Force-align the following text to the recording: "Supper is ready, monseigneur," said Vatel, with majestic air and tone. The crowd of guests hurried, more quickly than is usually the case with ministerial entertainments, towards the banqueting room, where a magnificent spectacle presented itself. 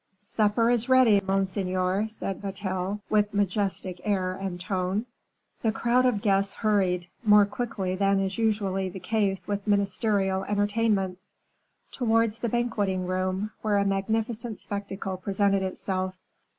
"Supper 0.19 0.71
is 0.71 0.89
ready, 0.89 1.19
monseigneur," 1.19 2.07
said 2.09 2.41
Vatel, 2.41 3.01
with 3.11 3.35
majestic 3.35 4.01
air 4.03 4.33
and 4.33 4.59
tone. 4.59 5.05
The 5.61 5.71
crowd 5.71 6.07
of 6.07 6.23
guests 6.23 6.55
hurried, 6.55 7.07
more 7.23 7.45
quickly 7.45 7.93
than 7.93 8.19
is 8.19 8.39
usually 8.39 8.89
the 8.89 8.99
case 8.99 9.47
with 9.47 9.67
ministerial 9.67 10.43
entertainments, 10.45 11.35
towards 11.91 12.39
the 12.39 12.49
banqueting 12.49 13.05
room, 13.05 13.51
where 13.61 13.77
a 13.77 13.85
magnificent 13.85 14.59
spectacle 14.59 15.17
presented 15.17 15.61
itself. 15.61 16.15